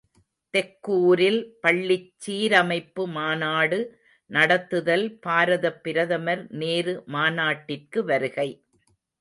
தெக்கூரில் 0.53 1.37
பள்ளிச் 1.61 2.07
சீரமைப்பு 2.17 3.03
மாநாடு 3.07 3.79
நடத்துதல் 4.31 5.05
பாரதப் 5.27 5.79
பிரதமர் 5.83 6.43
நேரு 6.55 6.95
மாநாட்டிற்கு 7.07 8.03
வருகை. 8.03 8.49